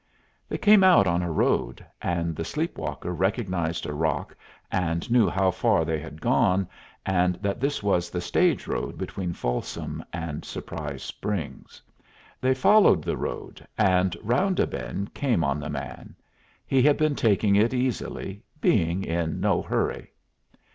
They 0.49 0.57
came 0.57 0.83
out 0.83 1.05
on 1.05 1.21
a 1.21 1.31
road, 1.31 1.85
and 2.01 2.35
the 2.35 2.43
sleep 2.43 2.75
walker 2.75 3.13
recognized 3.13 3.85
a 3.85 3.93
rock 3.93 4.35
and 4.71 5.11
knew 5.11 5.29
how 5.29 5.51
far 5.51 5.85
they 5.85 5.99
had 5.99 6.19
gone, 6.19 6.67
and 7.05 7.35
that 7.35 7.59
this 7.59 7.83
was 7.83 8.09
the 8.09 8.19
stage 8.19 8.65
road 8.65 8.97
between 8.97 9.31
Folsom 9.31 10.03
and 10.11 10.43
Surprise 10.43 11.03
Springs. 11.03 11.83
They 12.41 12.55
followed 12.55 13.03
the 13.03 13.15
road, 13.15 13.63
and 13.77 14.17
round 14.23 14.59
a 14.59 14.65
bend 14.65 15.13
came 15.13 15.43
on 15.43 15.59
the 15.59 15.69
man. 15.69 16.15
He 16.65 16.81
had 16.81 16.97
been 16.97 17.13
taking 17.13 17.55
it 17.55 17.71
easily, 17.71 18.41
being 18.59 19.03
in 19.03 19.39
no 19.39 19.61
hurry. 19.61 20.11